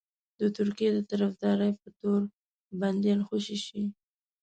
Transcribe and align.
د 0.39 0.41
ترکیې 0.57 0.89
د 0.95 0.99
طرفدارۍ 1.11 1.71
په 1.81 1.87
تور 1.99 2.21
بنديان 2.81 3.19
خوشي 3.27 3.57
شي. 3.65 3.81